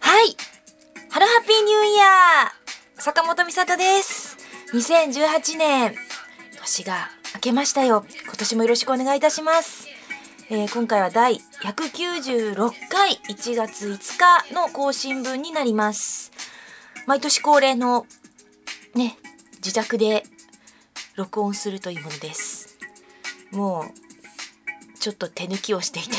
[0.00, 0.36] はい。
[1.10, 4.36] Hello Happy New Year 坂本美里です。
[4.72, 5.94] 2018年、
[6.60, 8.04] 年が明けましたよ。
[8.24, 9.86] 今年もよろしくお願いいたします。
[10.50, 16.32] えー今回は第196回1月5日の更新分になります。
[17.06, 18.06] 毎年恒例の
[18.94, 19.16] ね、
[19.56, 20.24] 自宅で
[21.16, 22.76] 録音するというものです。
[23.50, 26.10] もう、ちょっと手抜きをしていて、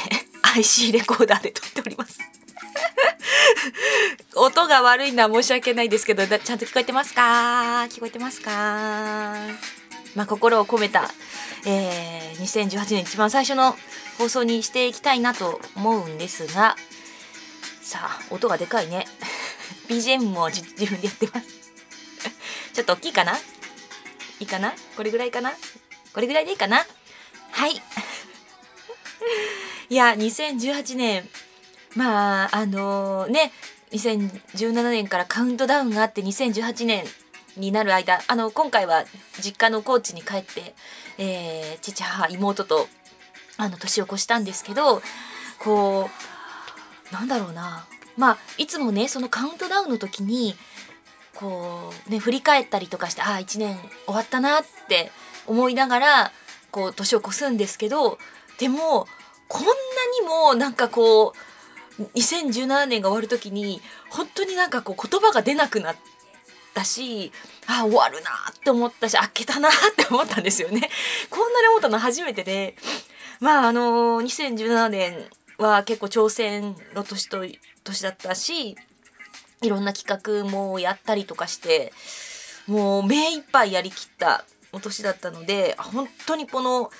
[0.56, 2.20] IC レコーダーで撮っております。
[4.36, 7.86] 音が悪いのは申し訳ないですけど、ちゃんと聞こえてますか？
[7.90, 9.36] 聞こえてますか？
[10.16, 11.10] まあ、心を込めた、
[11.66, 13.76] えー、2018年一番最初の
[14.18, 16.76] 放送にしていきたいなと思うんですが、
[17.82, 19.06] さあ、音がでかいね。
[19.90, 21.55] BGM も自分でやってます。
[22.76, 23.34] ちょっと大きいかな？
[23.38, 23.40] い
[24.42, 24.74] いかな？
[24.98, 25.52] これぐらいかな？
[26.14, 26.86] これぐらいでいいかな？
[27.52, 27.82] はい。
[29.90, 31.28] いや、2018年、
[31.96, 33.54] まあ、あのね、
[33.92, 37.06] 2017年からカウントダウンがあって2018年
[37.56, 39.06] になる間、あの、今回は
[39.42, 40.76] 実家の高知に帰って、
[41.18, 42.90] えー父、母、妹と、
[43.56, 45.02] あの、年を越したんですけど、
[45.60, 46.10] こ
[47.10, 47.86] う、なんだろうな。
[48.18, 50.58] まあ、いつもね、そのカウントダウンの時に、
[51.36, 55.12] こう、ね、振り返ったりとかして、ああ、1年終わったなって
[55.48, 56.32] 思いながら、
[56.72, 58.18] こう、年を越すんですけど、
[58.58, 59.08] でも、
[59.48, 59.72] こんな
[60.22, 61.34] にも、なんかこ
[62.00, 65.96] う、2017年が終わる時に、本当になんかこう、言葉が出なくなっ
[66.74, 67.32] たし、
[67.68, 70.90] ああ、終わるなって思ったし、明けたなって思ったんですよね。
[71.30, 72.76] こんなに思ったの初めてで、
[73.40, 77.46] まあ、あの2017年は結構挑戦の年と、
[77.84, 78.76] 年だったし、
[79.66, 81.92] いろんな企画もやったりとかして、
[82.68, 86.92] もう目いっぱいやりきったお年だったので、本当にこの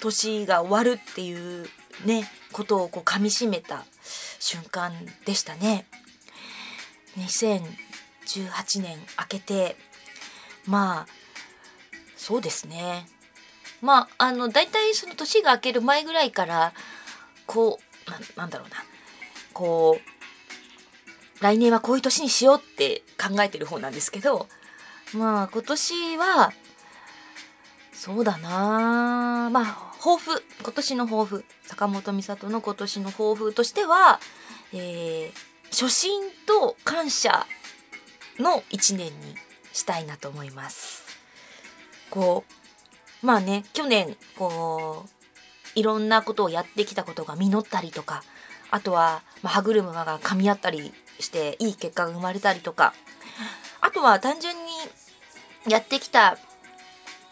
[0.00, 1.66] 年が終わるっていう
[2.04, 3.84] ね、ことをこう噛み締めた
[4.38, 4.92] 瞬間
[5.24, 5.86] でしたね。
[7.18, 9.76] 2018年明けて、
[10.66, 11.06] まあ、
[12.16, 13.06] そうですね。
[13.80, 16.72] まあ、あの、大体その年が明ける前ぐらいから、
[17.46, 18.76] こう、ななんだろうな、
[19.52, 20.13] こう、
[21.40, 24.48] 来年はこういう年にしようって考えてる方なんですけど、
[25.12, 26.52] まあ、今年は、
[27.92, 34.20] そうだなまあ、抱負、今年の抱負、坂本美里の今年の抱負としては、
[34.72, 37.46] えー初心と感謝
[38.38, 39.34] の一年に
[39.72, 41.02] したいなと思います。
[42.10, 42.44] こ
[43.22, 45.08] う、まあね、去年、こう、
[45.74, 48.22] いろんなことをやってきたことが実ったりとか、
[48.70, 52.94] あとは、まあ、歯車が噛み合ったりして、いい結果が生まれたりとか、
[53.80, 54.72] あとは単純に
[55.68, 56.38] やってきた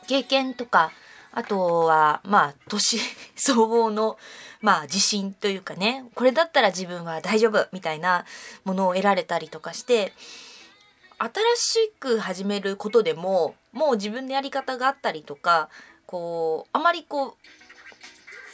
[0.07, 0.93] 経験とか、
[1.33, 2.99] あとは、まあ、年
[3.37, 4.19] 相応の、
[4.61, 8.27] まあ、自信というかね、これだったら自分は大丈夫みたいな
[8.65, 10.13] ものを得られたりとかして、
[11.19, 15.69] 新しく始めることでも、もう自分のやり方があったりとか、
[16.07, 17.35] こう、あまりこう、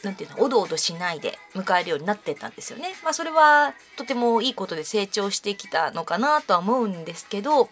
[0.03, 2.93] なんていうの、おどおどしないで迎えるようになってたんですよね。
[3.03, 7.69] まあ、それはとてもいいことで成長してきたのかなとは思うんですけど、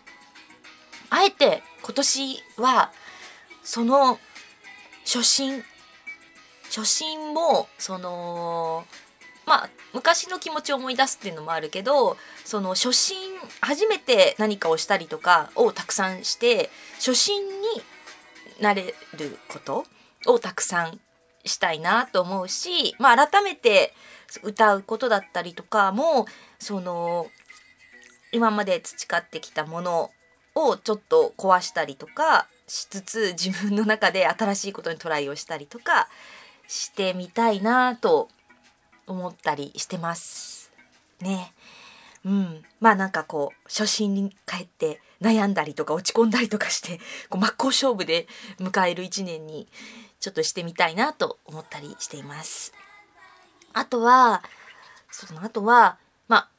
[1.09, 2.91] あえて今年は、
[3.63, 4.19] その
[5.05, 5.63] 初心
[6.69, 8.85] 初心もその
[9.45, 13.17] まあ昔の気持ちを思い出すっていうのもあるけどその初心
[13.61, 17.51] 初めて何かをしたりとかをたくさんして初心に
[18.59, 19.85] なれること
[20.25, 20.99] をたくさん
[21.47, 23.93] したいなと思うし、まあ、改めて
[24.43, 26.25] 歌うことだったりとかも
[26.59, 27.27] その
[28.31, 30.11] 今まで培ってきたもの
[30.55, 36.09] をちょっと壊したりとかしつつ自分の中で新しいことにトライをしたりとか
[36.67, 38.27] してみたいなと
[39.05, 40.69] 思ったりしてます。
[41.21, 41.53] ね。
[42.25, 42.63] うん。
[42.81, 48.27] まあなんかこう初心に帰って悩んだりとか落ち込んだりとかしてこう真っ向勝負で
[48.59, 49.67] 迎える一年に
[50.19, 52.73] ちょっとしてみたいなと思ったりしています。
[53.73, 54.43] あとは、
[55.11, 55.97] その後は、
[56.27, 56.49] まあ、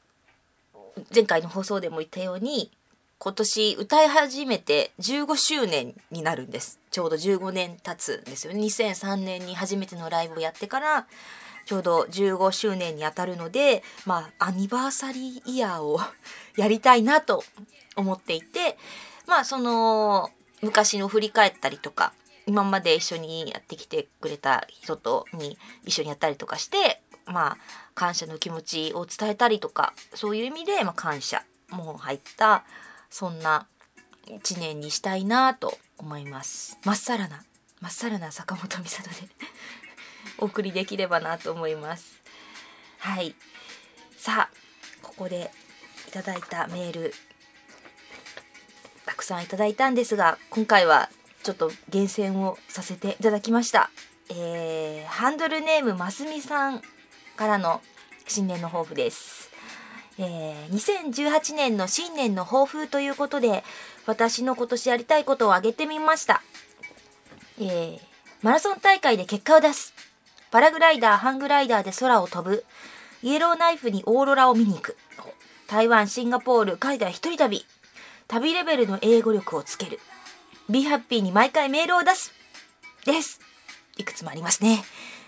[1.14, 2.70] 前回の放送でも言ったように、
[3.18, 6.78] 今年歌い始めて15周年になるんです。
[6.92, 8.60] ちょうど15年経つんですよね。
[8.60, 11.06] 2003年に初めてのライブをやってから、
[11.66, 16.00] ちょうど15周年にあたるので、まあ、アニバーサリーイヤーを
[16.56, 17.42] やりたいなと
[17.96, 18.78] 思っていて、
[19.26, 20.30] まあ、その、
[20.62, 22.12] 昔の振り返ったりとか、
[22.48, 27.56] 今まで一緒にやってきてくれた人とに一緒にやったりとかして、まあ、
[27.94, 32.64] 感謝の気持ちを伝えたりとか、そういう意味で、まあ、感謝も入った、
[33.10, 33.66] そんな
[34.26, 36.78] 一年にしたいなと思います。
[36.86, 37.44] まっさらな
[37.82, 39.16] まっさらな坂本美里で
[40.40, 42.18] お送りできればなと思います。
[42.98, 43.34] はい。
[44.16, 44.56] さあ
[45.02, 45.50] ここで
[46.08, 47.14] いただいたメール
[49.04, 51.10] たくさんいただいたんですが今回は
[51.48, 53.88] ちょっと厳選をさせていただきました。
[54.28, 56.82] えー、ハンドルネームますみさん
[57.36, 57.80] からの
[58.26, 59.50] 新年の抱負です。
[60.18, 63.64] えー、2018年の新年の抱負ということで
[64.04, 66.42] 私の今年やりたいことを挙げてみました、
[67.58, 67.98] えー、
[68.42, 69.94] マラソン大会で結果を出す。
[70.50, 72.66] パラグライダーハングライダーで空を飛ぶ。
[73.22, 74.98] イエローナイフにオーロラを見に行く。
[75.66, 77.64] 台湾シンガポール海外一人旅。
[78.26, 79.98] 旅レベルの英語力をつける。
[80.68, 82.32] Be Happy に毎回メールを出す
[83.04, 83.40] です
[83.96, 84.84] いくつもありますね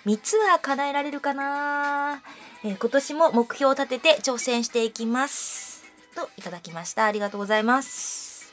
[0.07, 2.23] 3つは叶えられるかな？
[2.65, 5.85] えー、今年も目標を立てて挑戦していきます。
[6.15, 7.05] といただきました。
[7.05, 8.53] ありがとうございます。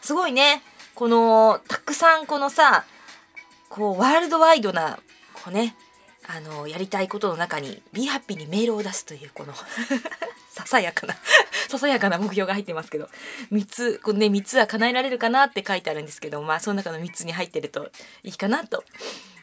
[0.00, 0.62] すごいね。
[0.94, 2.86] この、たくさんこのさ、
[3.68, 4.98] こう、ワールドワイドな、
[5.34, 5.76] こうね、
[6.26, 9.52] あの、やりたいことの中に、Be Happy にメールを出すという、この
[10.56, 11.14] ささやかな
[11.68, 13.10] ささやかな目標が入ってますけど、
[13.52, 17.92] 3つ、このね、3つは叶えられるかなって書いてあるんですけど、まあ、その中の3つに入ってると
[18.22, 18.82] いいかなと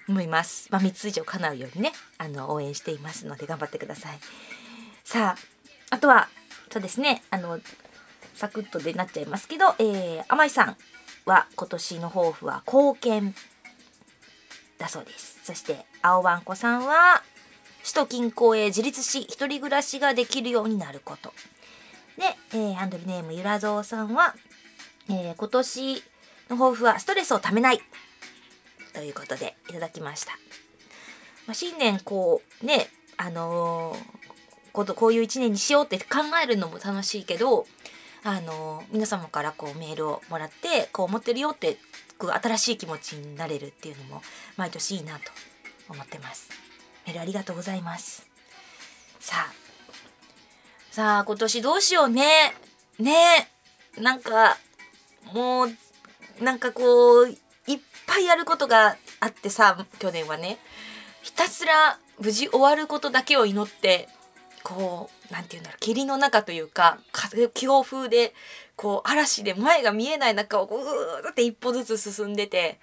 [0.10, 0.70] 思います。
[0.72, 4.20] まあ、3つ以上叶うようにね、あの、応援していますので頑張ってください。
[5.04, 6.30] さあ、あとは、
[6.72, 7.60] そうですね、あの、
[8.34, 10.78] サクッとでなっちゃいますけど、えー、甘井さん
[11.26, 13.36] は今年の抱負は貢献
[14.80, 15.40] だそうです。
[15.44, 17.22] そして、青ばんこさんは、
[17.84, 21.34] 首都近郊へ自立し、一人暮らしができるようになること。
[22.18, 24.36] で、えー、ハンドルネームゆらぞうさんは、
[25.10, 25.96] えー、今年
[26.50, 27.82] の抱負はストレスをためない。
[28.94, 30.32] ということでいただきました。
[31.46, 32.88] まあ、新年こうね、
[33.18, 36.06] あのー、ことこういう一年にしようって考
[36.42, 37.68] えるのも楽しいけど、
[38.24, 41.78] あのー、皆様からこうメールをもらってこう思ってるよって
[42.18, 44.22] 新しい気持ちになれるっていうのも
[44.56, 45.24] 毎年いいなと
[45.90, 46.50] 思ってます。
[47.06, 48.26] メールありがとうございます。
[49.20, 49.54] さあ、
[50.92, 52.54] さあ今年どうしようね。
[53.00, 53.50] ね
[53.98, 54.58] なんか
[55.34, 57.34] もうなんかこうい
[57.76, 60.58] っぱいやることがあってさ去年はね
[61.22, 64.08] ひたすら無事終わることだけを祈って
[64.64, 67.00] こう何て言うんだろう霧の中というか
[67.54, 68.34] 強風で
[68.76, 72.80] こう嵐で前が見えない中をうーって一歩ずつ進んでて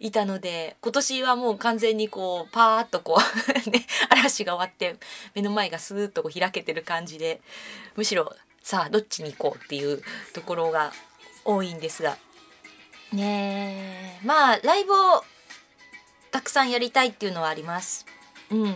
[0.00, 3.18] いたので今年はもう完全にこうパーッとこ
[3.66, 4.96] う ね嵐が終わって
[5.34, 7.40] 目の前がスーッとこう開けてる感じで
[7.96, 10.02] むしろさあどっちに行こうっていう
[10.32, 10.92] ところが
[11.44, 12.16] 多いんですが。
[13.12, 14.26] ねえ。
[14.26, 15.24] まあライブを
[16.30, 18.06] たくさんやりたいっていうのはあります。
[18.50, 18.74] うん。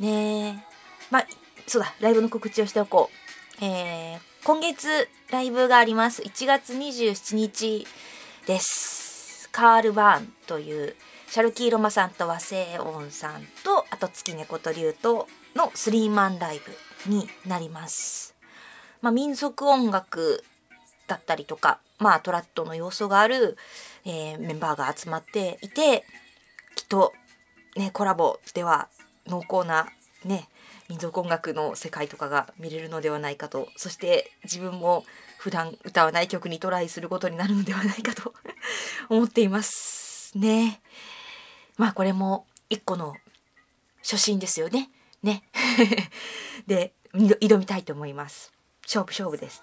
[0.00, 0.54] ねえ。
[1.10, 1.26] まあ
[1.66, 3.10] そうだライブの告知をしておこ
[3.60, 3.64] う。
[3.64, 6.22] えー、今月ライブがあります。
[6.22, 7.86] 1月27日
[8.46, 9.01] です。
[9.52, 10.96] カールバーンという
[11.28, 16.60] シャルキーロマさんと和製音さんとあと月猫と竜とのスリーマンライ
[17.06, 18.34] ブになります。
[19.00, 20.42] まあ民族音楽
[21.06, 23.56] だったりとかまあ、トラットの要素がある、
[24.04, 26.04] えー、メンバーが集まっていて
[26.74, 27.12] きっと、
[27.76, 28.88] ね、コラボでは
[29.28, 29.86] 濃厚な、
[30.24, 30.48] ね、
[30.92, 35.06] 民族音楽の世界とかが見れるのではないかとそして自分も
[35.38, 38.34] 普段歌わない曲にトライすることになるのではないかと
[39.08, 40.82] 思っていますね。
[41.78, 43.16] まあこれも一個の
[44.02, 44.90] 初心ですよね。
[45.22, 45.42] ね。
[46.68, 48.52] で挑みたいと思います。
[48.82, 49.62] 勝負勝負です。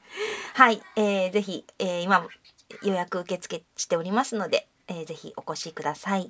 [0.52, 2.28] はい、えー、ぜひ、えー、今
[2.82, 6.28] 予約受付しておりますので、えー、ぜひお越しください。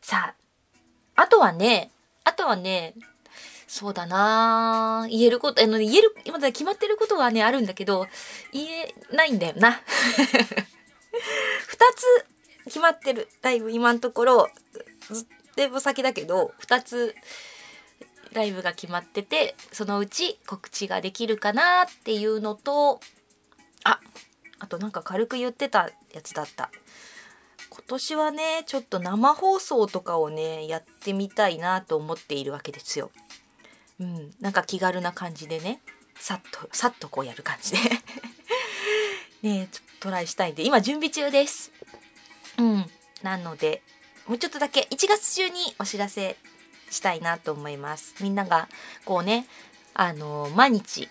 [0.00, 0.36] さ
[1.16, 1.90] あ、あとはね、
[2.24, 2.94] あとはね、
[3.66, 8.06] そうだな言えること、あの、言える、今だ決まってることはね、あるんだけど、
[8.52, 9.80] 言えないんだよな。
[11.66, 12.26] 二つ
[12.64, 13.28] 決まってる。
[13.40, 14.48] だいぶ今のところ、
[15.10, 17.14] ずっと先だけど、二つ
[18.32, 23.00] ライブが決まっててそのうち告知ができるかなっていうのと
[23.84, 24.00] あ
[24.58, 26.70] あとなんか軽く言ってたやつだった
[27.72, 33.10] 今年はねちょっと生放送とかをねやってみたいなと思っているわけですよ。
[33.98, 35.80] うん、なんか気軽な感じでね
[36.18, 37.78] さっとさっとこうやる感じで
[39.42, 41.72] ねちょっとトライしたいんで今準備中です。
[42.58, 42.90] うん
[43.22, 43.82] なので
[44.26, 46.36] もうちょっとだけ1月中にお知らせ
[46.90, 48.14] したいなと思います。
[48.20, 48.68] みんなが
[49.06, 49.46] こうね
[49.94, 51.08] あの毎日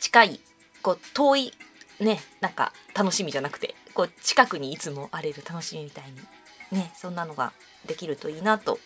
[0.00, 0.40] 近い
[0.82, 1.52] こう遠い
[2.00, 7.52] ねなんか楽しみじゃなくてこう近くにいつもあれる楽しみみたいにねそんなのが
[7.86, 8.78] できるといいなと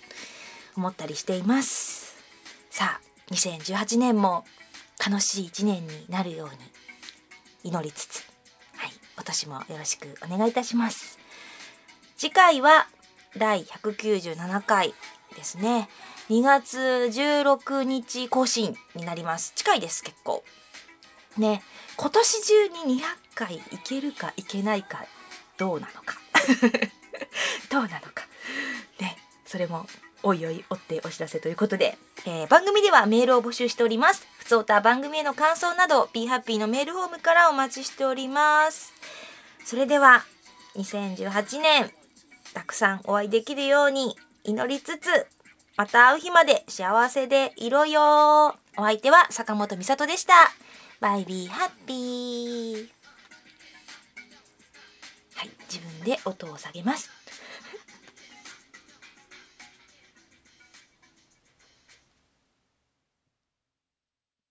[0.77, 2.17] 思ったりしています。
[2.71, 4.45] さあ2018年も
[5.05, 6.57] 楽しい一年になるように
[7.65, 8.37] 祈りつつ
[9.27, 11.19] 年もよろしくお願いいたします。
[12.17, 12.87] 次回は
[13.37, 14.95] 第197回
[15.35, 15.89] ですね。
[16.31, 19.53] 2月16日更新になります。
[19.55, 20.43] 近いです結構。
[21.38, 21.62] ね
[21.97, 25.05] 今年中に200回いけるかいけないか
[25.57, 26.16] どうなのか。
[27.71, 28.26] どうなのか。
[29.00, 29.16] ね
[29.47, 29.87] それも
[30.23, 34.26] おいおい追ってお知らせということで、えー、番組ではメールを募集しております。
[34.38, 38.93] ふつおた番組への感想など b ハッピーのメールフォームからお待ちしております。
[39.64, 40.25] それでは
[40.76, 41.93] 2018年
[42.55, 45.26] たくさんお会いできるように祈りつつ
[45.76, 48.57] また会う日まで幸せでいろよ。
[48.78, 50.35] お相手は坂本美里でした。
[51.00, 52.88] バイビーハッピー
[55.35, 57.15] はい自分で音を下げます。